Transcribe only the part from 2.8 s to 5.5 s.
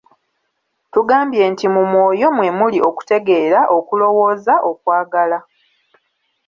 okutegeera, okulowooza, okwagala.